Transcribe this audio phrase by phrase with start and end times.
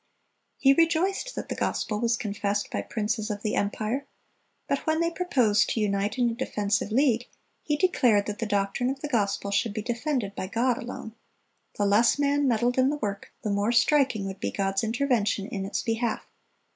[0.57, 4.07] He rejoiced that the gospel was confessed by princes of the empire;
[4.67, 7.25] but when they proposed to unite in a defensive league,
[7.61, 11.13] he declared that "the doctrine of the gospel should be defended by God alone....
[11.77, 15.67] The less man meddled in the work, the more striking would be God's intervention in
[15.67, 16.25] its behalf.